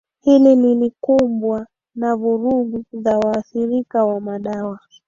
[0.23, 4.79] hilo lilikumbwa na vurugu za waathirika wa madawa